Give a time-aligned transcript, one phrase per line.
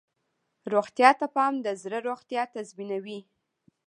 [0.73, 3.19] روغتیا ته پام د زړه روغتیا تضمینوي.